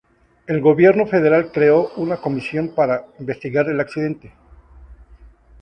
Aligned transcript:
El 0.47 0.61
gobierno 0.61 1.05
federal 1.05 1.51
creo 1.51 1.91
una 1.97 2.17
comisión 2.17 2.69
para 2.73 3.05
investigar 3.19 3.69
el 3.69 3.79
accidente. 3.79 4.33